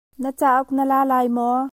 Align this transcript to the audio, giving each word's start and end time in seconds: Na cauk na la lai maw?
Na 0.23 0.31
cauk 0.39 0.67
na 0.75 0.83
la 0.91 0.99
lai 1.09 1.27
maw? 1.35 1.61